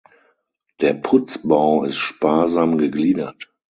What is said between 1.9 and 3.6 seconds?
sparsam gegliedert.